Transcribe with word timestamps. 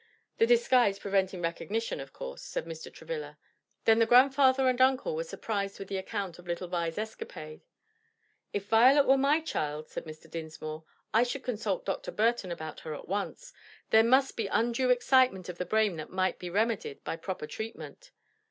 "The 0.39 0.47
disguise 0.47 0.97
preventing 0.97 1.43
recognition, 1.43 1.99
of 1.99 2.11
course," 2.11 2.41
said 2.41 2.65
Mr. 2.65 2.91
Travilla. 2.91 3.37
Then 3.85 3.99
the 3.99 4.07
grandfather 4.07 4.67
and 4.67 4.81
uncle 4.81 5.15
were 5.15 5.23
surprised 5.23 5.77
with 5.77 5.91
an 5.91 5.97
account 5.97 6.39
of 6.39 6.47
little 6.47 6.67
Vi's 6.67 6.97
escapade. 6.97 7.63
"If 8.51 8.65
Violet 8.65 9.05
were 9.05 9.15
my 9.19 9.41
child," 9.41 9.89
said 9.89 10.05
Mr. 10.05 10.27
Dinsmore, 10.27 10.85
"I 11.13 11.21
should 11.21 11.43
consult 11.43 11.85
Dr. 11.85 12.09
Burton 12.09 12.51
about 12.51 12.79
her 12.79 12.95
at 12.95 13.07
once. 13.07 13.53
There 13.91 14.01
must 14.01 14.35
be 14.35 14.47
undue 14.47 14.89
excitement 14.89 15.49
of 15.49 15.59
the 15.59 15.67
brain 15.69 15.97
that 15.97 16.09
might 16.09 16.39
be 16.39 16.49
remedied 16.49 17.03
by 17.03 17.15
proper 17.15 17.45
treatment." 17.45 18.09